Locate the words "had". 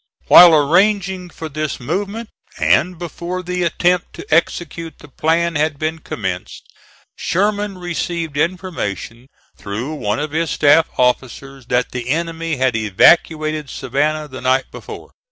5.53-5.77, 12.55-12.75